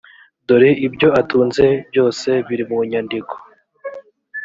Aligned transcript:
dore 0.47 0.69
ibyo 0.87 1.07
atunze 1.21 1.65
byose 1.89 2.29
biri 2.47 2.63
munyandiko. 2.69 3.33